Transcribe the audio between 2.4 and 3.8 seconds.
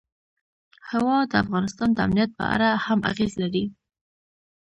اړه هم اغېز لري.